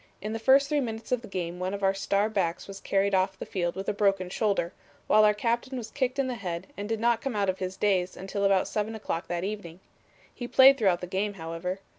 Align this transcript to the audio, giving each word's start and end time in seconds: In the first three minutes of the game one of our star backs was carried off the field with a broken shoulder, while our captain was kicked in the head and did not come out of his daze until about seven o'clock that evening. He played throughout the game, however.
In 0.19 0.33
the 0.33 0.39
first 0.39 0.67
three 0.67 0.79
minutes 0.79 1.11
of 1.11 1.21
the 1.21 1.27
game 1.27 1.59
one 1.59 1.75
of 1.75 1.83
our 1.83 1.93
star 1.93 2.27
backs 2.27 2.67
was 2.67 2.79
carried 2.79 3.13
off 3.13 3.37
the 3.37 3.45
field 3.45 3.75
with 3.75 3.87
a 3.87 3.93
broken 3.93 4.31
shoulder, 4.31 4.73
while 5.05 5.23
our 5.23 5.33
captain 5.35 5.77
was 5.77 5.91
kicked 5.91 6.17
in 6.17 6.25
the 6.25 6.33
head 6.33 6.65
and 6.75 6.89
did 6.89 6.99
not 6.99 7.21
come 7.21 7.35
out 7.35 7.49
of 7.49 7.59
his 7.59 7.77
daze 7.77 8.17
until 8.17 8.43
about 8.43 8.67
seven 8.67 8.95
o'clock 8.95 9.27
that 9.27 9.43
evening. 9.43 9.79
He 10.33 10.47
played 10.47 10.79
throughout 10.79 11.01
the 11.01 11.05
game, 11.05 11.33
however. 11.35 11.81